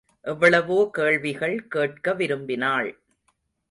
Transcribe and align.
எவ்வளவோ 0.25 0.89
கேள்விகள் 0.91 1.67
கேட்க 1.67 2.13
விரும்பினாள். 2.13 2.91